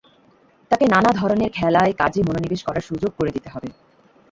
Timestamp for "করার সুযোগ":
2.63-3.11